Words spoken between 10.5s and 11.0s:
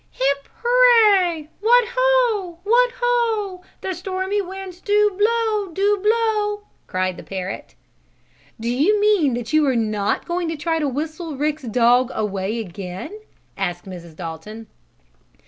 try to